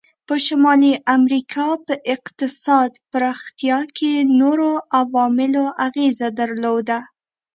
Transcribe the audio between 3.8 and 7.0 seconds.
کې نورو عواملو اغیزه درلوده.